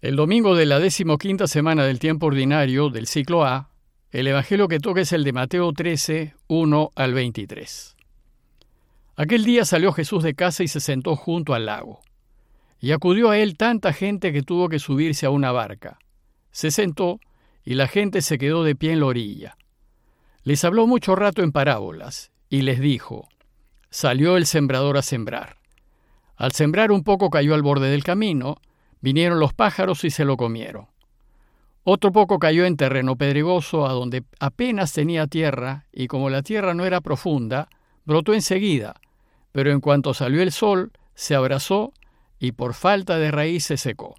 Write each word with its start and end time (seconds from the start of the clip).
El 0.00 0.16
domingo 0.16 0.54
de 0.54 0.64
la 0.64 0.78
decimoquinta 0.78 1.46
semana 1.46 1.84
del 1.84 1.98
tiempo 1.98 2.24
ordinario 2.24 2.88
del 2.88 3.06
ciclo 3.06 3.44
A, 3.44 3.68
el 4.12 4.26
evangelio 4.28 4.66
que 4.66 4.80
toca 4.80 5.02
es 5.02 5.12
el 5.12 5.24
de 5.24 5.34
Mateo 5.34 5.74
13, 5.74 6.34
1 6.46 6.90
al 6.94 7.12
23. 7.12 7.96
Aquel 9.16 9.44
día 9.44 9.66
salió 9.66 9.92
Jesús 9.92 10.22
de 10.22 10.34
casa 10.34 10.62
y 10.62 10.68
se 10.68 10.80
sentó 10.80 11.16
junto 11.16 11.52
al 11.52 11.66
lago. 11.66 12.00
Y 12.80 12.92
acudió 12.92 13.28
a 13.28 13.36
él 13.36 13.58
tanta 13.58 13.92
gente 13.92 14.32
que 14.32 14.42
tuvo 14.42 14.70
que 14.70 14.78
subirse 14.78 15.26
a 15.26 15.30
una 15.30 15.52
barca. 15.52 15.98
Se 16.50 16.70
sentó 16.70 17.20
y 17.62 17.74
la 17.74 17.86
gente 17.86 18.22
se 18.22 18.38
quedó 18.38 18.64
de 18.64 18.74
pie 18.74 18.92
en 18.92 19.00
la 19.00 19.06
orilla. 19.06 19.58
Les 20.44 20.64
habló 20.64 20.86
mucho 20.86 21.14
rato 21.14 21.42
en 21.42 21.52
parábolas 21.52 22.32
y 22.48 22.62
les 22.62 22.80
dijo, 22.80 23.28
salió 23.90 24.38
el 24.38 24.46
sembrador 24.46 24.96
a 24.96 25.02
sembrar. 25.02 25.58
Al 26.36 26.52
sembrar 26.52 26.90
un 26.90 27.04
poco 27.04 27.28
cayó 27.28 27.54
al 27.54 27.60
borde 27.60 27.90
del 27.90 28.02
camino, 28.02 28.56
Vinieron 29.00 29.40
los 29.40 29.54
pájaros 29.54 30.04
y 30.04 30.10
se 30.10 30.24
lo 30.24 30.36
comieron. 30.36 30.86
Otro 31.82 32.12
poco 32.12 32.38
cayó 32.38 32.66
en 32.66 32.76
terreno 32.76 33.16
pedregoso, 33.16 33.86
a 33.86 33.92
donde 33.92 34.24
apenas 34.38 34.92
tenía 34.92 35.26
tierra, 35.26 35.86
y 35.92 36.08
como 36.08 36.28
la 36.28 36.42
tierra 36.42 36.74
no 36.74 36.84
era 36.84 37.00
profunda, 37.00 37.68
brotó 38.04 38.34
enseguida, 38.34 39.00
pero 39.52 39.72
en 39.72 39.80
cuanto 39.80 40.12
salió 40.12 40.42
el 40.42 40.52
sol, 40.52 40.92
se 41.14 41.34
abrazó 41.34 41.92
y 42.38 42.52
por 42.52 42.74
falta 42.74 43.18
de 43.18 43.30
raíz 43.30 43.64
se 43.64 43.76
secó. 43.76 44.14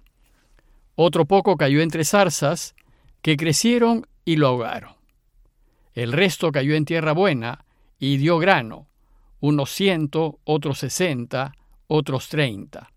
Otro 0.94 1.24
poco 1.24 1.56
cayó 1.56 1.80
entre 1.80 2.04
zarzas, 2.04 2.74
que 3.22 3.36
crecieron 3.36 4.06
y 4.24 4.36
lo 4.36 4.48
ahogaron. 4.48 4.94
El 5.94 6.12
resto 6.12 6.50
cayó 6.52 6.74
en 6.74 6.84
tierra 6.84 7.12
buena 7.12 7.64
y 7.98 8.16
dio 8.16 8.38
grano, 8.38 8.88
unos 9.40 9.70
ciento, 9.70 10.38
otros 10.44 10.78
sesenta, 10.78 11.52
otros 11.86 12.28
treinta. 12.28 12.92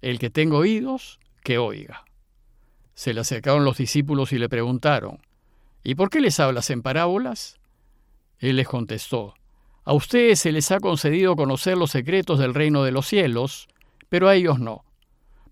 El 0.00 0.18
que 0.18 0.30
tenga 0.30 0.56
oídos, 0.56 1.20
que 1.42 1.58
oiga. 1.58 2.04
Se 2.94 3.14
le 3.14 3.20
acercaron 3.20 3.64
los 3.64 3.78
discípulos 3.78 4.32
y 4.32 4.38
le 4.38 4.48
preguntaron, 4.48 5.18
¿Y 5.82 5.94
por 5.94 6.10
qué 6.10 6.20
les 6.20 6.40
hablas 6.40 6.70
en 6.70 6.82
parábolas? 6.82 7.58
Él 8.38 8.56
les 8.56 8.68
contestó, 8.68 9.34
A 9.84 9.92
ustedes 9.92 10.40
se 10.40 10.52
les 10.52 10.70
ha 10.70 10.80
concedido 10.80 11.36
conocer 11.36 11.76
los 11.76 11.90
secretos 11.90 12.38
del 12.38 12.54
reino 12.54 12.82
de 12.84 12.92
los 12.92 13.06
cielos, 13.06 13.68
pero 14.08 14.28
a 14.28 14.34
ellos 14.34 14.58
no, 14.58 14.84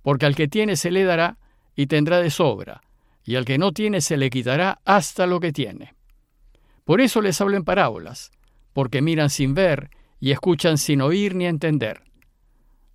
porque 0.03 0.27
al 0.27 0.34
que 0.34 0.48
tiene 0.48 0.77
se 0.77 0.91
le 0.91 1.05
dará 1.05 1.39
y 1.75 1.87
tendrá 1.87 2.20
de 2.20 2.31
sobra, 2.31 2.83
y 3.25 3.37
al 3.37 3.44
que 3.44 3.59
no 3.59 3.72
tiene 3.72 4.00
se 4.00 4.17
le 4.17 4.31
quitará 4.31 4.81
hasta 4.84 5.27
lo 5.27 5.41
que 5.41 5.53
tiene. 5.53 5.94
Por 6.84 7.00
eso 7.00 7.20
les 7.20 7.41
hablo 7.41 7.56
en 7.56 7.65
parábolas, 7.65 8.31
porque 8.72 9.03
miran 9.03 9.28
sin 9.28 9.55
ver 9.55 9.91
y 10.20 10.31
escuchan 10.33 10.78
sin 10.78 11.03
oír 11.03 11.34
ni 11.34 11.47
entender. 11.47 12.08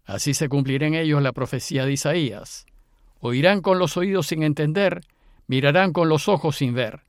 Así 0.06 0.34
se 0.34 0.50
cumplirá 0.50 0.88
en 0.88 0.96
ellos 0.96 1.22
la 1.22 1.32
profecía 1.32 1.86
de 1.86 1.94
Isaías. 1.94 2.66
Oirán 3.20 3.62
con 3.62 3.80
los 3.80 3.96
oídos 3.96 4.28
sin 4.28 4.44
entender, 4.44 5.02
mirarán 5.48 5.94
con 5.94 6.10
los 6.10 6.28
ojos 6.28 6.58
sin 6.58 6.74
ver, 6.74 7.02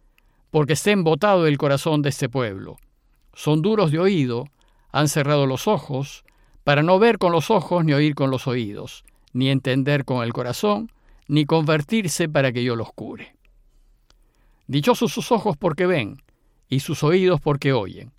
porque 0.50 0.74
está 0.74 0.92
embotado 0.92 1.46
el 1.46 1.58
corazón 1.58 2.02
de 2.02 2.10
este 2.10 2.28
pueblo. 2.28 2.76
Son 3.32 3.62
duros 3.62 3.90
de 3.90 3.98
oído, 3.98 4.46
han 4.92 5.08
cerrado 5.08 5.46
los 5.46 5.66
ojos, 5.66 6.24
para 6.62 6.82
no 6.82 6.98
ver 6.98 7.18
con 7.18 7.32
los 7.32 7.50
ojos 7.50 7.84
ni 7.84 7.92
oír 7.92 8.14
con 8.14 8.30
los 8.30 8.46
oídos, 8.46 9.04
ni 9.32 9.50
entender 9.50 10.04
con 10.04 10.22
el 10.22 10.32
corazón, 10.32 10.92
ni 11.26 11.44
convertirse 11.44 12.28
para 12.28 12.52
que 12.52 12.62
yo 12.62 12.76
los 12.76 12.92
cure. 12.92 13.34
Dichosos 14.66 15.12
sus 15.12 15.32
ojos 15.32 15.56
porque 15.58 15.86
ven, 15.86 16.22
y 16.68 16.80
sus 16.80 17.02
oídos 17.02 17.40
porque 17.40 17.72
oyen. 17.72 18.13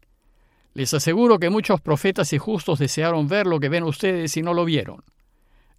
Les 0.75 0.93
aseguro 0.93 1.39
que 1.39 1.49
muchos 1.49 1.79
profetas 1.79 2.33
y 2.33 2.37
justos 2.37 2.79
desearon 2.79 3.29
ver 3.29 3.47
lo 3.47 3.61
que 3.61 3.69
ven 3.69 3.83
ustedes 3.83 4.35
y 4.35 4.41
no 4.41 4.53
lo 4.53 4.65
vieron, 4.65 5.05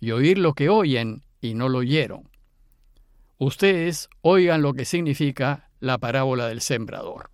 y 0.01 0.13
oír 0.13 0.39
lo 0.39 0.55
que 0.55 0.71
oyen 0.71 1.23
y 1.43 1.53
no 1.53 1.69
lo 1.69 1.79
oyeron. 1.79 2.31
Ustedes 3.37 4.09
oigan 4.23 4.63
lo 4.63 4.73
que 4.73 4.87
significa 4.87 5.69
la 5.81 5.99
parábola 5.99 6.49
del 6.49 6.63
sembrador. 6.63 7.31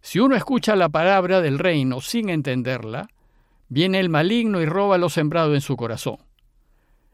Si 0.00 0.18
uno 0.18 0.34
escucha 0.34 0.74
la 0.74 0.88
palabra 0.88 1.40
del 1.40 1.60
reino 1.60 2.00
sin 2.00 2.28
entenderla, 2.28 3.08
viene 3.68 4.00
el 4.00 4.08
maligno 4.08 4.60
y 4.60 4.66
roba 4.66 4.98
lo 4.98 5.10
sembrado 5.10 5.54
en 5.54 5.60
su 5.60 5.76
corazón. 5.76 6.18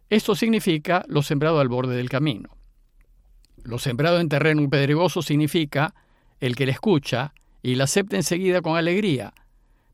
Esto 0.09 0.35
significa 0.35 1.05
lo 1.07 1.23
sembrado 1.23 1.61
al 1.61 1.69
borde 1.69 1.97
del 1.97 2.09
camino. 2.09 2.57
Lo 3.63 3.79
sembrado 3.79 4.21
en 4.21 4.31
terreno 4.31 4.67
pedregoso 4.71 5.21
significa 5.21 5.95
el 6.41 6.57
que 6.57 6.65
le 6.65 6.73
escucha 6.73 7.35
y 7.65 7.77
la 7.77 7.85
acepta 7.85 8.17
enseguida 8.17 8.61
con 8.61 8.77
alegría, 8.77 9.33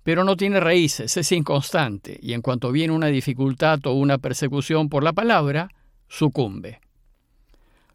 pero 0.03 0.25
no 0.25 0.37
tiene 0.37 0.59
raíces, 0.59 1.17
es 1.17 1.31
inconstante, 1.31 2.19
y 2.21 2.33
en 2.33 2.43
cuanto 2.43 2.73
viene 2.73 2.93
una 2.93 3.07
dificultad 3.07 3.79
o 3.87 3.93
una 3.93 4.19
persecución 4.19 4.89
por 4.89 5.05
la 5.05 5.13
palabra, 5.13 5.69
sucumbe. 6.09 6.81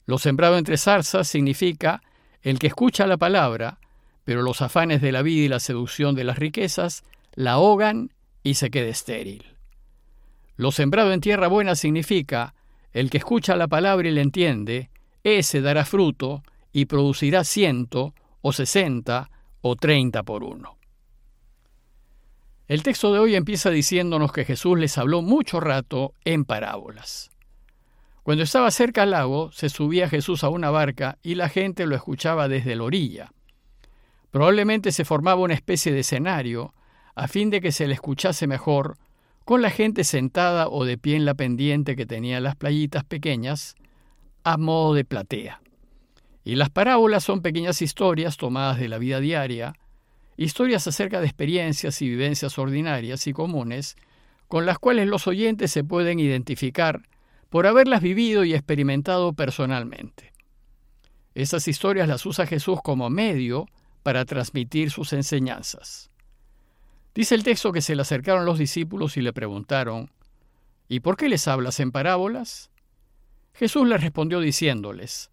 Lo 0.06 0.18
sembrado 0.18 0.58
entre 0.58 0.78
zarzas 0.78 1.28
significa 1.28 2.02
el 2.42 2.58
que 2.58 2.68
escucha 2.68 3.06
la 3.06 3.18
palabra, 3.18 3.80
pero 4.24 4.44
los 4.44 4.62
afanes 4.62 5.02
de 5.02 5.12
la 5.12 5.22
vida 5.24 5.44
y 5.44 5.50
la 5.50 5.60
seducción 5.60 6.16
de 6.16 6.24
las 6.24 6.40
riquezas 6.40 7.04
la 7.34 7.52
ahogan 7.54 8.14
y 8.44 8.54
se 8.54 8.70
queda 8.70 8.88
estéril. 8.88 9.44
Lo 10.56 10.72
sembrado 10.72 11.12
en 11.12 11.20
tierra 11.20 11.50
buena 11.50 11.76
significa 11.76 12.56
el 12.94 13.10
que 13.10 13.18
escucha 13.18 13.58
la 13.58 13.68
palabra 13.68 14.08
y 14.08 14.12
la 14.14 14.22
entiende, 14.22 14.90
ese 15.26 15.60
dará 15.60 15.84
fruto 15.84 16.44
y 16.72 16.86
producirá 16.86 17.44
ciento 17.44 18.14
o 18.42 18.54
sesenta 18.54 19.32
o 19.68 19.76
treinta 19.76 20.22
por 20.22 20.44
uno. 20.44 20.78
El 22.68 22.84
texto 22.84 23.12
de 23.12 23.18
hoy 23.18 23.34
empieza 23.34 23.72
diciéndonos 23.72 24.32
que 24.32 24.46
Jesús 24.46 24.78
les 24.78 24.96
habló 25.00 25.24
mucho 25.24 25.60
rato 25.60 26.14
en 26.24 26.46
parábolas. 26.46 27.32
Cuando 28.22 28.44
estaba 28.44 28.70
cerca 28.70 29.02
al 29.02 29.10
lago, 29.10 29.52
se 29.52 29.70
subía 29.70 30.08
Jesús 30.08 30.44
a 30.44 30.50
una 30.50 30.70
barca 30.70 31.18
y 31.24 31.34
la 31.34 31.50
gente 31.50 31.88
lo 31.88 31.96
escuchaba 31.96 32.48
desde 32.48 32.76
la 32.76 32.84
orilla. 32.84 33.32
Probablemente 34.30 34.92
se 34.92 35.04
formaba 35.04 35.42
una 35.42 35.56
especie 35.56 35.92
de 35.92 36.02
escenario 36.02 36.76
a 37.16 37.28
fin 37.28 37.50
de 37.50 37.60
que 37.60 37.72
se 37.72 37.88
le 37.88 37.96
escuchase 37.96 38.46
mejor, 38.46 39.00
con 39.46 39.64
la 39.64 39.72
gente 39.72 40.04
sentada 40.04 40.68
o 40.68 40.86
de 40.86 41.00
pie 41.00 41.16
en 41.16 41.26
la 41.26 41.34
pendiente 41.34 41.96
que 41.96 42.06
tenía 42.06 42.40
las 42.40 42.56
playitas 42.56 43.04
pequeñas, 43.04 43.74
a 44.44 44.58
modo 44.58 44.94
de 44.94 45.06
platea. 45.06 45.60
Y 46.46 46.56
las 46.56 46.70
parábolas 46.70 47.24
son 47.24 47.42
pequeñas 47.42 47.82
historias 47.82 48.38
tomadas 48.38 48.80
de 48.80 48.88
la 48.88 49.00
vida 49.00 49.20
diaria, 49.20 49.74
historias 50.38 50.86
acerca 50.86 51.20
de 51.20 51.26
experiencias 51.26 52.04
y 52.04 52.08
vivencias 52.08 52.60
ordinarias 52.60 53.26
y 53.26 53.34
comunes, 53.34 53.98
con 54.48 54.68
las 54.68 54.78
cuales 54.78 55.08
los 55.08 55.26
oyentes 55.26 55.72
se 55.72 55.84
pueden 55.84 56.20
identificar 56.20 57.02
por 57.50 57.66
haberlas 57.66 58.04
vivido 58.04 58.44
y 58.44 58.54
experimentado 58.54 59.34
personalmente. 59.34 60.34
Esas 61.34 61.68
historias 61.68 62.08
las 62.08 62.24
usa 62.28 62.46
Jesús 62.46 62.80
como 62.84 63.10
medio 63.10 63.66
para 64.04 64.24
transmitir 64.24 64.92
sus 64.92 65.14
enseñanzas. 65.14 66.12
Dice 67.16 67.34
el 67.34 67.44
texto 67.44 67.72
que 67.72 67.82
se 67.82 67.96
le 67.96 68.04
acercaron 68.04 68.46
los 68.46 68.60
discípulos 68.60 69.18
y 69.18 69.22
le 69.22 69.34
preguntaron, 69.34 70.12
¿Y 70.88 71.00
por 71.00 71.18
qué 71.18 71.28
les 71.28 71.48
hablas 71.48 71.80
en 71.80 71.92
parábolas? 71.92 72.70
Jesús 73.54 73.88
les 73.88 74.02
respondió 74.02 74.40
diciéndoles, 74.42 75.32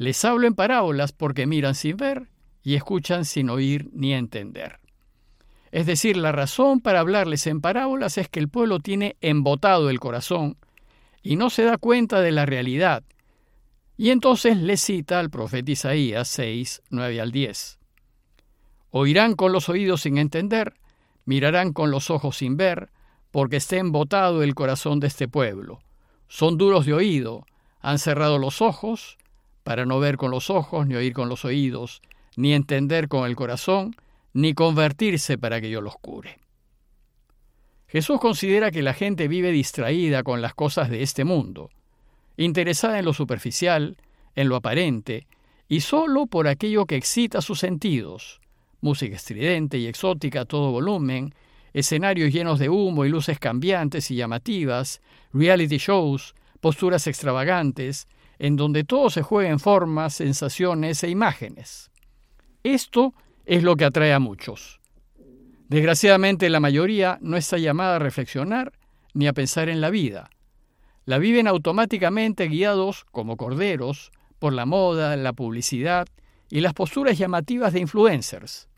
les 0.00 0.24
hablo 0.24 0.46
en 0.46 0.54
parábolas 0.54 1.12
porque 1.12 1.46
miran 1.46 1.74
sin 1.74 1.98
ver 1.98 2.30
y 2.62 2.74
escuchan 2.74 3.26
sin 3.26 3.50
oír 3.50 3.90
ni 3.92 4.14
entender. 4.14 4.80
Es 5.72 5.84
decir, 5.84 6.16
la 6.16 6.32
razón 6.32 6.80
para 6.80 7.00
hablarles 7.00 7.46
en 7.46 7.60
parábolas 7.60 8.16
es 8.16 8.26
que 8.26 8.40
el 8.40 8.48
pueblo 8.48 8.80
tiene 8.80 9.18
embotado 9.20 9.90
el 9.90 10.00
corazón 10.00 10.56
y 11.22 11.36
no 11.36 11.50
se 11.50 11.64
da 11.64 11.76
cuenta 11.76 12.22
de 12.22 12.32
la 12.32 12.46
realidad. 12.46 13.02
Y 13.98 14.08
entonces 14.08 14.56
le 14.56 14.78
cita 14.78 15.20
al 15.20 15.28
profeta 15.28 15.70
Isaías 15.70 16.28
6, 16.28 16.80
9 16.88 17.20
al 17.20 17.30
10. 17.30 17.78
Oirán 18.92 19.34
con 19.34 19.52
los 19.52 19.68
oídos 19.68 20.00
sin 20.00 20.16
entender, 20.16 20.72
mirarán 21.26 21.74
con 21.74 21.90
los 21.90 22.08
ojos 22.08 22.38
sin 22.38 22.56
ver, 22.56 22.88
porque 23.30 23.56
está 23.56 23.76
embotado 23.76 24.42
el 24.42 24.54
corazón 24.54 24.98
de 24.98 25.08
este 25.08 25.28
pueblo. 25.28 25.80
Son 26.26 26.56
duros 26.56 26.86
de 26.86 26.94
oído, 26.94 27.44
han 27.82 27.98
cerrado 27.98 28.38
los 28.38 28.62
ojos, 28.62 29.18
para 29.70 29.86
no 29.86 30.00
ver 30.00 30.16
con 30.16 30.32
los 30.32 30.50
ojos, 30.50 30.88
ni 30.88 30.96
oír 30.96 31.12
con 31.12 31.28
los 31.28 31.44
oídos, 31.44 32.02
ni 32.34 32.54
entender 32.54 33.06
con 33.06 33.24
el 33.24 33.36
corazón, 33.36 33.94
ni 34.32 34.52
convertirse 34.52 35.38
para 35.38 35.60
que 35.60 35.70
yo 35.70 35.80
los 35.80 35.94
cure. 35.94 36.40
Jesús 37.86 38.18
considera 38.18 38.72
que 38.72 38.82
la 38.82 38.94
gente 38.94 39.28
vive 39.28 39.52
distraída 39.52 40.24
con 40.24 40.42
las 40.42 40.54
cosas 40.54 40.90
de 40.90 41.04
este 41.04 41.22
mundo, 41.22 41.70
interesada 42.36 42.98
en 42.98 43.04
lo 43.04 43.12
superficial, 43.12 43.96
en 44.34 44.48
lo 44.48 44.56
aparente, 44.56 45.28
y 45.68 45.82
solo 45.82 46.26
por 46.26 46.48
aquello 46.48 46.84
que 46.84 46.96
excita 46.96 47.40
sus 47.40 47.60
sentidos, 47.60 48.40
música 48.80 49.14
estridente 49.14 49.78
y 49.78 49.86
exótica 49.86 50.40
a 50.40 50.46
todo 50.46 50.72
volumen, 50.72 51.32
escenarios 51.74 52.32
llenos 52.32 52.58
de 52.58 52.70
humo 52.70 53.04
y 53.04 53.08
luces 53.08 53.38
cambiantes 53.38 54.10
y 54.10 54.16
llamativas, 54.16 55.00
reality 55.32 55.76
shows, 55.76 56.34
posturas 56.60 57.06
extravagantes, 57.06 58.08
en 58.40 58.56
donde 58.56 58.84
todo 58.84 59.10
se 59.10 59.20
juega 59.20 59.50
en 59.50 59.60
formas, 59.60 60.14
sensaciones 60.14 61.04
e 61.04 61.10
imágenes. 61.10 61.90
Esto 62.64 63.12
es 63.44 63.62
lo 63.62 63.76
que 63.76 63.84
atrae 63.84 64.14
a 64.14 64.18
muchos. 64.18 64.80
Desgraciadamente 65.68 66.48
la 66.48 66.58
mayoría 66.58 67.18
no 67.20 67.36
está 67.36 67.58
llamada 67.58 67.96
a 67.96 67.98
reflexionar 67.98 68.72
ni 69.12 69.28
a 69.28 69.34
pensar 69.34 69.68
en 69.68 69.80
la 69.80 69.90
vida. 69.90 70.30
la 71.04 71.18
viven 71.18 71.48
automáticamente 71.48 72.46
guiados, 72.46 73.04
como 73.10 73.36
corderos, 73.36 74.12
por 74.38 74.52
la 74.52 74.64
moda, 74.64 75.16
la 75.16 75.32
publicidad 75.32 76.06
y 76.48 76.60
las 76.60 76.72
posturas 76.72 77.18
llamativas 77.18 77.72
de 77.72 77.80
influencers. 77.80 78.68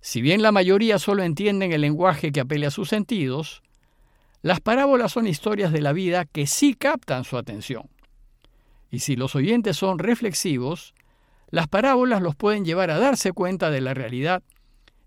Si 0.00 0.22
bien 0.22 0.42
la 0.42 0.52
mayoría 0.52 0.98
solo 0.98 1.22
entienden 1.22 1.72
el 1.72 1.80
lenguaje 1.80 2.30
que 2.30 2.40
apele 2.40 2.66
a 2.66 2.70
sus 2.70 2.88
sentidos, 2.88 3.62
las 4.42 4.60
parábolas 4.60 5.12
son 5.12 5.26
historias 5.26 5.72
de 5.72 5.80
la 5.80 5.92
vida 5.92 6.24
que 6.24 6.46
sí 6.46 6.74
captan 6.74 7.24
su 7.24 7.36
atención. 7.36 7.88
Y 8.94 9.00
si 9.00 9.16
los 9.16 9.34
oyentes 9.34 9.76
son 9.76 9.98
reflexivos, 9.98 10.94
las 11.50 11.66
parábolas 11.66 12.22
los 12.22 12.36
pueden 12.36 12.64
llevar 12.64 12.92
a 12.92 12.98
darse 13.00 13.32
cuenta 13.32 13.72
de 13.72 13.80
la 13.80 13.92
realidad 13.92 14.44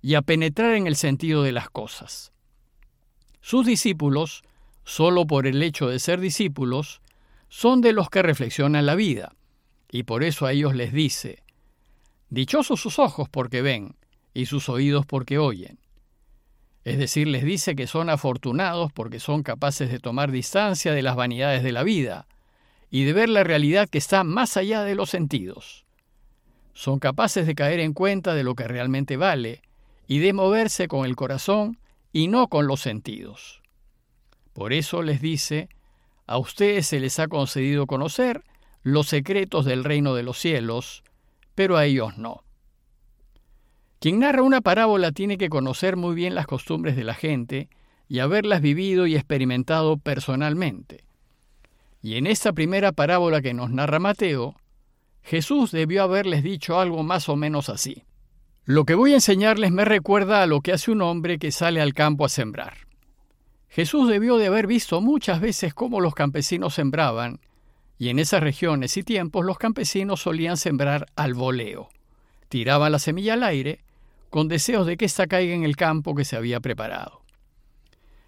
y 0.02 0.16
a 0.16 0.22
penetrar 0.22 0.74
en 0.74 0.88
el 0.88 0.98
sentido 0.98 1.42
de 1.42 1.54
las 1.54 1.70
cosas. 1.70 2.34
Sus 3.40 3.66
discípulos, 3.66 4.44
solo 4.84 5.26
por 5.26 5.48
el 5.48 5.64
hecho 5.64 5.88
de 5.88 6.00
ser 6.00 6.20
discípulos, 6.20 7.02
son 7.48 7.80
de 7.80 7.94
los 7.94 8.10
que 8.10 8.22
reflexionan 8.22 8.86
la 8.86 8.96
vida, 8.96 9.32
y 9.90 10.04
por 10.04 10.26
eso 10.26 10.46
a 10.46 10.52
ellos 10.52 10.76
les 10.76 10.92
dice, 10.92 11.44
Dichosos 12.30 12.82
sus 12.82 13.00
ojos 13.00 13.30
porque 13.30 13.62
ven, 13.62 13.96
y 14.34 14.48
sus 14.48 14.68
oídos 14.68 15.06
porque 15.06 15.38
oyen. 15.38 15.80
Es 16.84 16.98
decir, 16.98 17.26
les 17.30 17.46
dice 17.46 17.74
que 17.74 17.88
son 17.88 18.10
afortunados 18.10 18.92
porque 18.92 19.22
son 19.22 19.44
capaces 19.44 19.90
de 19.90 20.00
tomar 20.00 20.30
distancia 20.32 20.92
de 20.92 21.04
las 21.04 21.16
vanidades 21.16 21.64
de 21.64 21.72
la 21.72 21.84
vida 21.84 22.28
y 22.90 23.04
de 23.04 23.14
ver 23.14 23.30
la 23.30 23.44
realidad 23.44 23.90
que 23.90 23.98
está 23.98 24.24
más 24.24 24.58
allá 24.58 24.84
de 24.84 24.96
los 24.96 25.10
sentidos 25.10 25.88
son 26.78 27.00
capaces 27.00 27.48
de 27.48 27.56
caer 27.56 27.80
en 27.80 27.94
cuenta 27.94 28.36
de 28.36 28.44
lo 28.44 28.54
que 28.54 28.68
realmente 28.68 29.18
vale 29.18 29.64
y 30.08 30.20
de 30.20 30.32
moverse 30.32 30.88
con 30.88 31.08
el 31.08 31.16
corazón 31.16 31.80
y 32.14 32.28
no 32.28 32.50
con 32.50 32.68
los 32.68 32.82
sentidos. 32.82 33.64
Por 34.54 34.74
eso 34.74 35.02
les 35.02 35.20
dice, 35.20 35.70
a 36.28 36.38
ustedes 36.38 36.86
se 36.86 37.00
les 37.00 37.18
ha 37.18 37.30
concedido 37.30 37.88
conocer 37.88 38.44
los 38.84 39.08
secretos 39.08 39.66
del 39.66 39.84
reino 39.84 40.14
de 40.14 40.22
los 40.22 40.38
cielos, 40.38 41.04
pero 41.56 41.78
a 41.78 41.86
ellos 41.86 42.20
no. 42.20 42.44
Quien 44.00 44.20
narra 44.20 44.44
una 44.44 44.62
parábola 44.62 45.12
tiene 45.12 45.40
que 45.40 45.50
conocer 45.50 45.96
muy 45.96 46.14
bien 46.14 46.36
las 46.36 46.46
costumbres 46.46 46.96
de 46.96 47.06
la 47.06 47.16
gente 47.16 47.70
y 48.08 48.20
haberlas 48.20 48.62
vivido 48.62 49.08
y 49.08 49.16
experimentado 49.16 49.98
personalmente. 49.98 51.06
Y 52.02 52.16
en 52.16 52.28
esta 52.28 52.54
primera 52.54 52.92
parábola 52.92 53.42
que 53.42 53.54
nos 53.54 53.72
narra 53.72 54.00
Mateo, 54.00 54.56
Jesús 55.24 55.72
debió 55.72 56.04
haberles 56.04 56.44
dicho 56.44 56.80
algo 56.80 57.04
más 57.04 57.28
o 57.28 57.36
menos 57.36 57.70
así. 57.70 58.04
Lo 58.66 58.86
que 58.86 58.96
voy 58.96 59.12
a 59.12 59.16
enseñarles 59.16 59.72
me 59.72 59.86
recuerda 59.86 60.42
a 60.42 60.46
lo 60.46 60.62
que 60.62 60.74
hace 60.74 60.92
un 60.92 61.02
hombre 61.02 61.40
que 61.40 61.52
sale 61.52 61.82
al 61.82 61.94
campo 61.94 62.26
a 62.26 62.30
sembrar. 62.30 62.88
Jesús 63.70 64.10
debió 64.10 64.38
de 64.38 64.48
haber 64.48 64.68
visto 64.68 65.02
muchas 65.02 65.40
veces 65.42 65.74
cómo 65.74 66.02
los 66.02 66.14
campesinos 66.14 66.74
sembraban, 66.74 67.40
y 67.98 68.10
en 68.10 68.20
esas 68.20 68.42
regiones 68.42 68.96
y 68.98 69.04
tiempos 69.04 69.46
los 69.46 69.58
campesinos 69.58 70.22
solían 70.22 70.58
sembrar 70.58 71.08
al 71.16 71.34
voleo. 71.34 71.90
Tiraban 72.50 72.92
la 72.92 73.00
semilla 73.00 73.34
al 73.34 73.44
aire, 73.44 73.80
con 74.30 74.48
deseos 74.48 74.86
de 74.86 74.98
que 74.98 75.06
ésta 75.06 75.28
caiga 75.28 75.54
en 75.54 75.64
el 75.64 75.76
campo 75.76 76.16
que 76.16 76.26
se 76.26 76.36
había 76.36 76.60
preparado. 76.60 77.22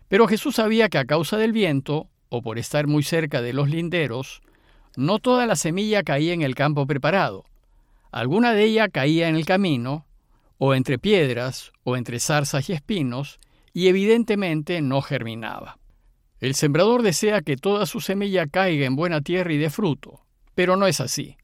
Pero 0.07 0.27
Jesús 0.27 0.55
sabía 0.55 0.89
que 0.89 0.97
a 0.97 1.05
causa 1.05 1.37
del 1.37 1.51
viento, 1.51 2.07
o 2.29 2.41
por 2.41 2.57
estar 2.59 2.87
muy 2.87 3.03
cerca 3.03 3.41
de 3.41 3.53
los 3.53 3.69
linderos, 3.69 4.41
no 4.95 5.19
toda 5.19 5.45
la 5.45 5.55
semilla 5.55 6.03
caía 6.03 6.33
en 6.33 6.41
el 6.41 6.55
campo 6.55 6.85
preparado. 6.87 7.45
Alguna 8.11 8.53
de 8.53 8.63
ella 8.63 8.89
caía 8.89 9.29
en 9.29 9.35
el 9.35 9.45
camino, 9.45 10.05
o 10.57 10.73
entre 10.73 10.99
piedras, 10.99 11.71
o 11.83 11.95
entre 11.95 12.19
zarzas 12.19 12.69
y 12.69 12.73
espinos, 12.73 13.39
y 13.73 13.87
evidentemente 13.87 14.81
no 14.81 15.01
germinaba. 15.01 15.77
El 16.39 16.55
sembrador 16.55 17.01
desea 17.01 17.41
que 17.41 17.57
toda 17.57 17.85
su 17.85 17.99
semilla 17.99 18.47
caiga 18.47 18.85
en 18.85 18.95
buena 18.95 19.21
tierra 19.21 19.53
y 19.53 19.57
dé 19.57 19.69
fruto, 19.69 20.21
pero 20.55 20.75
no 20.75 20.87
es 20.87 21.01
así. 21.01 21.37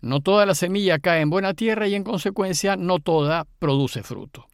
No 0.00 0.20
toda 0.20 0.44
la 0.44 0.54
semilla 0.54 0.98
cae 0.98 1.22
en 1.22 1.30
buena 1.30 1.54
tierra 1.54 1.88
y 1.88 1.94
en 1.94 2.04
consecuencia 2.04 2.76
no 2.76 2.98
toda 2.98 3.46
produce 3.58 4.02
fruto. 4.02 4.46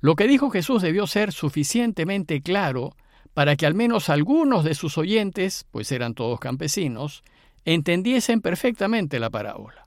Lo 0.00 0.16
que 0.16 0.26
dijo 0.26 0.50
Jesús 0.50 0.82
debió 0.82 1.06
ser 1.06 1.32
suficientemente 1.32 2.42
claro 2.42 2.94
para 3.34 3.56
que 3.56 3.66
al 3.66 3.74
menos 3.74 4.08
algunos 4.08 4.64
de 4.64 4.74
sus 4.74 4.98
oyentes, 4.98 5.66
pues 5.70 5.92
eran 5.92 6.14
todos 6.14 6.40
campesinos, 6.40 7.22
entendiesen 7.64 8.40
perfectamente 8.40 9.20
la 9.20 9.30
parábola. 9.30 9.86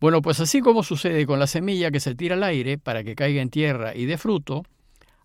Bueno, 0.00 0.22
pues 0.22 0.40
así 0.40 0.60
como 0.60 0.82
sucede 0.82 1.26
con 1.26 1.38
la 1.38 1.46
semilla 1.46 1.90
que 1.90 2.00
se 2.00 2.14
tira 2.14 2.34
al 2.34 2.42
aire 2.42 2.78
para 2.78 3.04
que 3.04 3.14
caiga 3.14 3.42
en 3.42 3.50
tierra 3.50 3.94
y 3.94 4.06
dé 4.06 4.16
fruto, 4.16 4.64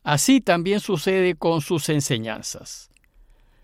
así 0.03 0.41
también 0.41 0.81
sucede 0.81 1.35
con 1.35 1.61
sus 1.61 1.87
enseñanzas. 1.89 2.89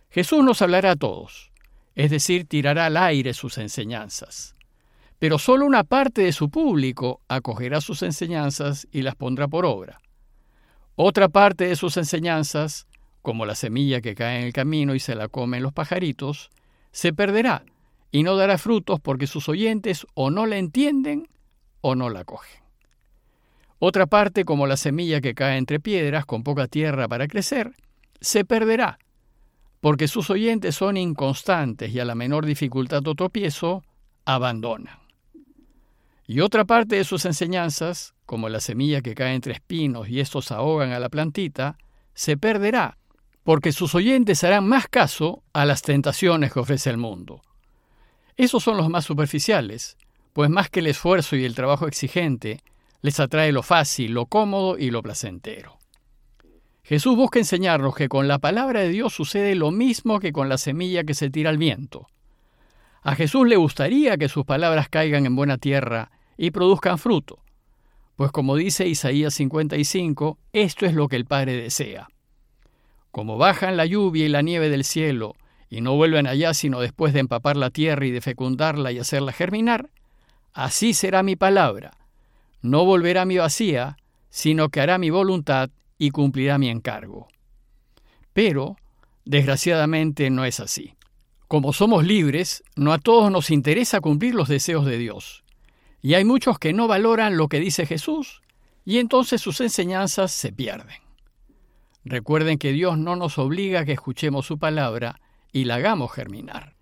Jesús 0.10 0.44
nos 0.44 0.62
hablará 0.62 0.92
a 0.92 0.96
todos, 0.96 1.52
es 1.96 2.12
decir, 2.12 2.46
tirará 2.46 2.86
al 2.86 2.98
aire 2.98 3.34
sus 3.34 3.58
enseñanzas. 3.58 4.56
Pero 5.20 5.38
solo 5.38 5.66
una 5.66 5.84
parte 5.84 6.24
de 6.24 6.32
su 6.32 6.50
público 6.50 7.22
acogerá 7.28 7.80
sus 7.80 8.02
enseñanzas 8.02 8.88
y 8.92 9.04
las 9.04 9.16
pondrá 9.16 9.48
por 9.48 9.66
obra. 9.66 10.02
Otra 10.96 11.30
parte 11.30 11.66
de 11.68 11.76
sus 11.76 11.96
enseñanzas, 11.98 12.88
como 13.22 13.46
la 13.46 13.56
semilla 13.56 14.02
que 14.02 14.16
cae 14.16 14.40
en 14.40 14.46
el 14.46 14.54
camino 14.54 14.96
y 14.96 15.00
se 15.00 15.16
la 15.16 15.28
comen 15.28 15.64
los 15.64 15.74
pajaritos, 15.74 16.50
se 16.92 17.14
perderá 17.14 17.64
y 18.12 18.24
no 18.24 18.36
dará 18.36 18.58
frutos 18.58 19.00
porque 19.00 19.28
sus 19.28 19.48
oyentes 19.50 20.06
o 20.14 20.30
no 20.30 20.46
la 20.46 20.58
entienden 20.58 21.28
o 21.82 21.96
no 21.96 22.10
la 22.10 22.24
cogen. 22.24 22.62
Otra 23.80 24.06
parte, 24.06 24.46
como 24.46 24.68
la 24.68 24.78
semilla 24.78 25.22
que 25.22 25.34
cae 25.34 25.58
entre 25.58 25.80
piedras 25.80 26.26
con 26.26 26.44
poca 26.44 26.68
tierra 26.68 27.08
para 27.08 27.28
crecer, 27.28 27.74
se 28.20 28.46
perderá, 28.46 29.00
porque 29.80 30.08
sus 30.08 30.30
oyentes 30.30 30.76
son 30.76 30.98
inconstantes 30.98 31.92
y 31.92 32.00
a 32.00 32.06
la 32.06 32.14
menor 32.14 32.46
dificultad 32.46 33.08
o 33.08 33.16
tropiezo, 33.16 33.84
abandonan. 34.26 35.00
Y 36.28 36.42
otra 36.42 36.66
parte 36.66 36.96
de 36.96 37.04
sus 37.04 37.26
enseñanzas, 37.26 38.14
como 38.26 38.50
la 38.50 38.60
semilla 38.60 39.02
que 39.02 39.16
cae 39.16 39.34
entre 39.34 39.54
espinos 39.54 40.08
y 40.08 40.20
estos 40.20 40.52
ahogan 40.52 40.92
a 40.92 41.00
la 41.00 41.10
plantita, 41.10 41.78
se 42.14 42.38
perderá, 42.38 42.98
porque 43.44 43.72
sus 43.72 43.96
oyentes 43.96 44.44
harán 44.44 44.68
más 44.68 44.88
caso 44.88 45.44
a 45.54 45.66
las 45.66 45.82
tentaciones 45.82 46.54
que 46.54 46.60
ofrece 46.60 46.90
el 46.90 46.98
mundo 46.98 47.42
esos 48.42 48.64
son 48.64 48.78
los 48.78 48.90
más 48.90 49.06
superficiales, 49.06 49.98
pues 50.34 50.50
más 50.50 50.70
que 50.70 50.80
el 50.80 50.88
esfuerzo 50.88 51.36
y 51.36 51.46
el 51.46 51.54
trabajo 51.54 51.88
exigente, 51.88 52.62
les 53.02 53.20
atrae 53.20 53.52
lo 53.52 53.62
fácil, 53.62 54.14
lo 54.14 54.26
cómodo 54.26 54.80
y 54.80 54.90
lo 54.90 55.04
placentero. 55.04 55.78
Jesús 56.84 57.16
busca 57.16 57.38
enseñarnos 57.38 57.96
que 57.96 58.10
con 58.10 58.28
la 58.28 58.40
palabra 58.40 58.82
de 58.82 58.90
Dios 58.90 59.14
sucede 59.14 59.54
lo 59.54 59.70
mismo 59.70 60.20
que 60.20 60.34
con 60.34 60.50
la 60.50 60.58
semilla 60.58 61.04
que 61.04 61.14
se 61.14 61.30
tira 61.30 61.52
al 61.52 61.60
viento. 61.60 62.08
A 63.04 63.16
Jesús 63.16 63.48
le 63.48 63.58
gustaría 63.58 64.18
que 64.18 64.28
sus 64.28 64.44
palabras 64.44 64.90
caigan 64.90 65.28
en 65.28 65.36
buena 65.36 65.60
tierra 65.60 66.10
y 66.38 66.50
produzcan 66.50 66.98
fruto, 66.98 67.44
pues 68.16 68.32
como 68.32 68.56
dice 68.56 68.88
Isaías 68.88 69.36
55, 69.36 70.40
esto 70.54 70.86
es 70.86 70.94
lo 70.94 71.08
que 71.08 71.16
el 71.16 71.26
Padre 71.26 71.58
desea. 71.58 72.08
Como 73.12 73.38
bajan 73.38 73.78
la 73.78 73.86
lluvia 73.86 74.26
y 74.26 74.30
la 74.30 74.42
nieve 74.42 74.70
del 74.70 74.84
cielo 74.84 75.36
y 75.70 75.82
no 75.82 75.96
vuelven 75.96 76.28
allá 76.28 76.54
sino 76.54 76.80
después 76.80 77.14
de 77.14 77.20
empapar 77.20 77.58
la 77.58 77.70
tierra 77.70 78.06
y 78.06 78.12
de 78.12 78.22
fecundarla 78.22 78.92
y 78.92 79.00
hacerla 79.00 79.32
germinar, 79.32 79.90
así 80.54 80.94
será 80.94 81.24
mi 81.24 81.36
palabra. 81.36 81.92
No 82.62 82.86
volverá 82.86 83.26
mi 83.26 83.38
vacía, 83.38 83.98
sino 84.30 84.70
que 84.70 84.82
hará 84.82 84.98
mi 84.98 85.10
voluntad 85.10 85.70
y 85.98 86.12
cumplirá 86.12 86.58
mi 86.58 86.70
encargo. 86.70 87.28
Pero, 88.34 88.78
desgraciadamente, 89.26 90.30
no 90.30 90.46
es 90.46 90.60
así. 90.60 90.96
Como 91.48 91.74
somos 91.74 92.06
libres, 92.06 92.64
no 92.76 92.94
a 92.94 92.98
todos 92.98 93.30
nos 93.30 93.52
interesa 93.52 94.00
cumplir 94.00 94.36
los 94.36 94.48
deseos 94.48 94.86
de 94.86 94.98
Dios. 94.98 95.44
Y 96.02 96.14
hay 96.14 96.24
muchos 96.24 96.58
que 96.58 96.74
no 96.74 96.88
valoran 96.88 97.38
lo 97.38 97.50
que 97.50 97.60
dice 97.60 97.86
Jesús, 97.86 98.42
y 98.86 99.00
entonces 99.00 99.42
sus 99.42 99.60
enseñanzas 99.62 100.32
se 100.32 100.52
pierden. 100.52 100.98
Recuerden 102.04 102.58
que 102.58 102.72
Dios 102.72 102.98
no 102.98 103.16
nos 103.16 103.38
obliga 103.38 103.82
a 103.82 103.86
que 103.86 103.94
escuchemos 103.94 104.46
su 104.46 104.58
palabra, 104.58 105.20
y 105.52 105.66
la 105.66 105.76
hagamos 105.76 106.12
germinar. 106.12 106.76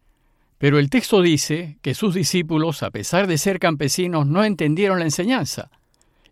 Pero 0.58 0.78
el 0.78 0.90
texto 0.90 1.22
dice 1.22 1.78
que 1.82 1.94
sus 1.94 2.14
discípulos, 2.14 2.84
a 2.84 2.92
pesar 2.92 3.28
de 3.28 3.38
ser 3.38 3.60
campesinos, 3.60 4.28
no 4.28 4.44
entendieron 4.44 5.00
la 5.00 5.06
enseñanza, 5.06 5.72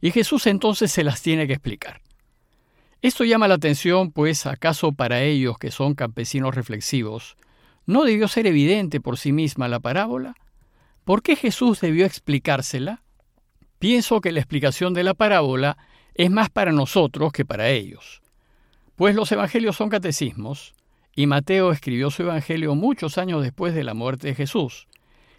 y 0.02 0.12
Jesús 0.12 0.48
entonces 0.48 0.92
se 0.92 1.04
las 1.04 1.22
tiene 1.22 1.48
que 1.48 1.54
explicar. 1.54 2.02
Esto 3.02 3.24
llama 3.24 3.48
la 3.48 3.56
atención, 3.56 4.12
pues 4.12 4.46
acaso 4.46 4.92
para 4.92 5.22
ellos 5.22 5.58
que 5.58 5.72
son 5.72 5.96
campesinos 5.96 6.56
reflexivos, 6.56 7.38
¿no 7.86 8.04
debió 8.04 8.28
ser 8.28 8.48
evidente 8.48 9.00
por 9.00 9.18
sí 9.18 9.32
misma 9.32 9.68
la 9.68 9.80
parábola? 9.80 10.36
¿Por 11.06 11.22
qué 11.22 11.36
Jesús 11.36 11.80
debió 11.80 12.06
explicársela? 12.06 13.04
Pienso 13.80 14.20
que 14.20 14.32
la 14.32 14.40
explicación 14.40 14.94
de 14.94 15.04
la 15.04 15.14
parábola 15.14 15.78
es 16.16 16.32
más 16.32 16.50
para 16.50 16.72
nosotros 16.72 17.32
que 17.32 17.46
para 17.46 17.70
ellos, 17.70 18.22
pues 18.98 19.16
los 19.16 19.32
evangelios 19.32 19.78
son 19.78 19.90
catecismos, 19.90 20.74
y 21.16 21.28
Mateo 21.28 21.72
escribió 21.72 22.10
su 22.10 22.24
Evangelio 22.24 22.76
muchos 22.76 23.18
años 23.18 23.44
después 23.44 23.74
de 23.74 23.84
la 23.84 23.94
muerte 23.94 24.28
de 24.28 24.36
Jesús, 24.36 24.88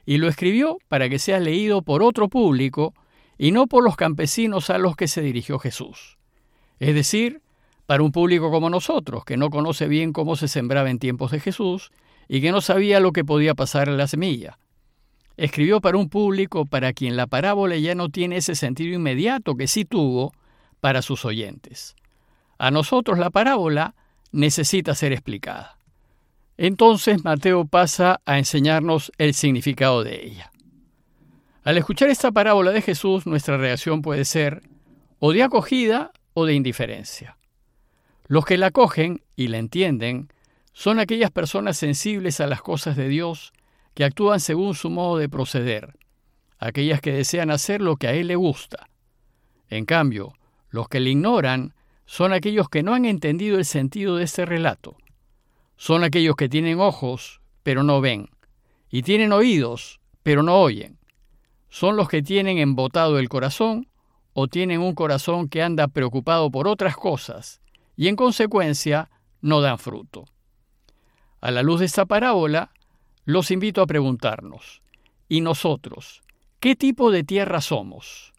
y 0.06 0.18
lo 0.18 0.28
escribió 0.28 0.78
para 0.88 1.08
que 1.08 1.18
sea 1.18 1.40
leído 1.40 1.82
por 1.82 2.02
otro 2.02 2.28
público 2.28 2.94
y 3.36 3.50
no 3.50 3.66
por 3.66 3.84
los 3.84 3.96
campesinos 3.96 4.70
a 4.70 4.78
los 4.78 4.96
que 4.96 5.08
se 5.08 5.22
dirigió 5.22 5.58
Jesús. 5.58 6.18
Es 6.78 6.94
decir, 6.94 7.42
para 7.84 8.04
un 8.04 8.12
público 8.12 8.50
como 8.52 8.70
nosotros, 8.70 9.24
que 9.24 9.36
no 9.36 9.50
conoce 9.50 9.88
bien 9.88 10.12
cómo 10.12 10.36
se 10.36 10.46
sembraba 10.46 10.88
en 10.88 11.00
tiempos 11.00 11.32
de 11.32 11.40
Jesús 11.40 11.90
y 12.28 12.40
que 12.40 12.52
no 12.52 12.60
sabía 12.60 13.00
lo 13.00 13.12
que 13.12 13.24
podía 13.24 13.54
pasar 13.54 13.88
a 13.88 13.92
la 13.92 14.06
semilla. 14.06 14.58
Escribió 15.36 15.80
para 15.80 15.98
un 15.98 16.08
público 16.08 16.64
para 16.64 16.92
quien 16.92 17.16
la 17.16 17.26
parábola 17.26 17.76
ya 17.76 17.96
no 17.96 18.08
tiene 18.08 18.36
ese 18.36 18.54
sentido 18.54 18.94
inmediato 18.94 19.56
que 19.56 19.66
sí 19.66 19.84
tuvo 19.84 20.32
para 20.80 21.02
sus 21.02 21.24
oyentes. 21.24 21.96
A 22.58 22.70
nosotros 22.70 23.18
la 23.18 23.30
parábola 23.30 23.94
necesita 24.32 24.94
ser 24.94 25.12
explicada. 25.12 25.78
Entonces 26.56 27.24
Mateo 27.24 27.64
pasa 27.64 28.20
a 28.26 28.38
enseñarnos 28.38 29.12
el 29.16 29.32
significado 29.32 30.02
de 30.02 30.26
ella. 30.26 30.50
Al 31.62 31.78
escuchar 31.78 32.10
esta 32.10 32.32
parábola 32.32 32.72
de 32.72 32.82
Jesús, 32.82 33.26
nuestra 33.26 33.56
reacción 33.56 34.02
puede 34.02 34.24
ser 34.24 34.62
o 35.20 35.32
de 35.32 35.42
acogida 35.42 36.12
o 36.34 36.46
de 36.46 36.54
indiferencia. 36.54 37.36
Los 38.26 38.44
que 38.44 38.58
la 38.58 38.66
acogen 38.66 39.22
y 39.36 39.48
la 39.48 39.58
entienden 39.58 40.32
son 40.72 40.98
aquellas 40.98 41.30
personas 41.30 41.76
sensibles 41.76 42.40
a 42.40 42.46
las 42.46 42.62
cosas 42.62 42.96
de 42.96 43.08
Dios 43.08 43.52
que 43.94 44.04
actúan 44.04 44.40
según 44.40 44.74
su 44.74 44.90
modo 44.90 45.18
de 45.18 45.28
proceder, 45.28 45.94
aquellas 46.58 47.00
que 47.00 47.12
desean 47.12 47.50
hacer 47.50 47.80
lo 47.80 47.96
que 47.96 48.08
a 48.08 48.12
Él 48.12 48.28
le 48.28 48.36
gusta. 48.36 48.88
En 49.70 49.84
cambio, 49.84 50.34
los 50.70 50.88
que 50.88 51.00
le 51.00 51.10
ignoran 51.10 51.74
son 52.08 52.32
aquellos 52.32 52.70
que 52.70 52.82
no 52.82 52.94
han 52.94 53.04
entendido 53.04 53.58
el 53.58 53.66
sentido 53.66 54.16
de 54.16 54.24
este 54.24 54.46
relato. 54.46 54.96
Son 55.76 56.02
aquellos 56.02 56.36
que 56.36 56.48
tienen 56.48 56.80
ojos, 56.80 57.42
pero 57.62 57.82
no 57.82 58.00
ven, 58.00 58.30
y 58.88 59.02
tienen 59.02 59.30
oídos, 59.30 60.00
pero 60.22 60.42
no 60.42 60.58
oyen. 60.58 60.98
Son 61.68 61.98
los 61.98 62.08
que 62.08 62.22
tienen 62.22 62.56
embotado 62.56 63.18
el 63.18 63.28
corazón 63.28 63.88
o 64.32 64.48
tienen 64.48 64.80
un 64.80 64.94
corazón 64.94 65.50
que 65.50 65.62
anda 65.62 65.86
preocupado 65.86 66.50
por 66.50 66.66
otras 66.66 66.96
cosas 66.96 67.60
y 67.94 68.08
en 68.08 68.16
consecuencia 68.16 69.10
no 69.42 69.60
dan 69.60 69.78
fruto. 69.78 70.24
A 71.42 71.50
la 71.50 71.62
luz 71.62 71.80
de 71.80 71.86
esta 71.86 72.06
parábola, 72.06 72.70
los 73.26 73.50
invito 73.50 73.82
a 73.82 73.86
preguntarnos, 73.86 74.80
¿y 75.28 75.42
nosotros 75.42 76.22
qué 76.58 76.74
tipo 76.74 77.10
de 77.10 77.22
tierra 77.22 77.60
somos? 77.60 78.32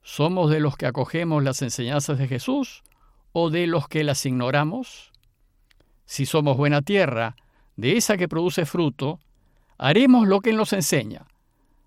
¿Somos 0.00 0.50
de 0.50 0.60
los 0.60 0.78
que 0.78 0.86
acogemos 0.86 1.44
las 1.44 1.60
enseñanzas 1.60 2.16
de 2.16 2.26
Jesús 2.26 2.82
o 3.32 3.50
de 3.50 3.66
los 3.66 3.88
que 3.88 4.04
las 4.04 4.24
ignoramos? 4.26 5.12
Si 6.04 6.26
somos 6.26 6.56
buena 6.56 6.82
tierra, 6.82 7.36
de 7.76 7.96
esa 7.96 8.16
que 8.16 8.28
produce 8.28 8.66
fruto, 8.66 9.18
haremos 9.78 10.28
lo 10.28 10.40
que 10.40 10.50
Él 10.50 10.56
nos 10.56 10.72
enseña. 10.72 11.26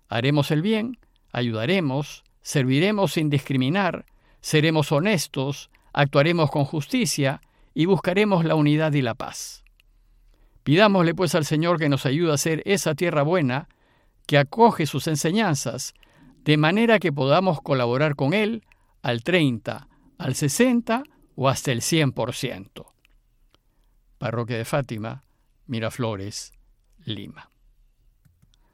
Haremos 0.08 0.50
el 0.50 0.62
bien, 0.62 0.98
ayudaremos, 1.32 2.24
serviremos 2.42 3.12
sin 3.12 3.30
discriminar, 3.30 4.04
seremos 4.40 4.92
honestos, 4.92 5.70
actuaremos 5.92 6.50
con 6.50 6.64
justicia 6.64 7.40
y 7.74 7.86
buscaremos 7.86 8.44
la 8.44 8.54
unidad 8.54 8.92
y 8.92 9.02
la 9.02 9.14
paz. 9.14 9.64
Pidámosle 10.62 11.14
pues 11.14 11.34
al 11.34 11.44
Señor 11.44 11.78
que 11.78 11.88
nos 11.88 12.06
ayude 12.06 12.32
a 12.32 12.38
ser 12.38 12.62
esa 12.64 12.94
tierra 12.94 13.22
buena, 13.22 13.68
que 14.26 14.38
acoge 14.38 14.86
sus 14.86 15.06
enseñanzas, 15.06 15.94
de 16.44 16.56
manera 16.56 16.98
que 16.98 17.12
podamos 17.12 17.60
colaborar 17.60 18.16
con 18.16 18.34
Él 18.34 18.64
al 19.02 19.22
30, 19.22 19.88
al 20.18 20.34
60 20.34 21.04
o 21.36 21.48
hasta 21.48 21.70
el 21.70 21.82
100%. 21.82 22.86
Parroquia 24.18 24.56
de 24.56 24.64
Fátima, 24.64 25.22
Miraflores, 25.66 26.52
Lima. 27.04 27.50